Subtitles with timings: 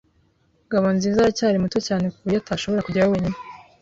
[0.67, 3.37] Ngabonziza aracyari muto cyane ku buryo atashobora kujyayo wenyine.